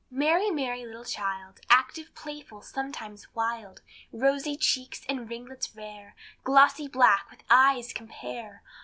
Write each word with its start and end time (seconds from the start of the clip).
Merry, 0.09 0.49
merry 0.49 0.83
little 0.83 1.05
child, 1.05 1.59
Active, 1.69 2.15
playful, 2.15 2.63
sometimes 2.63 3.35
wild; 3.35 3.83
Rosy 4.11 4.57
cheeks, 4.57 5.05
and 5.07 5.29
ringlets 5.29 5.75
rare, 5.75 6.15
Glossy 6.43 6.87
black, 6.87 7.29
with 7.29 7.43
eyes 7.51 7.93
compare. 7.93 8.63